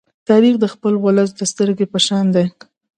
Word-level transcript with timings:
تاریخ 0.29 0.55
د 0.59 0.65
خپل 0.73 0.93
ولس 1.05 1.29
د 1.35 1.41
سترگې 1.51 1.85
په 1.93 1.99
شان 2.05 2.25
دی. 2.35 2.45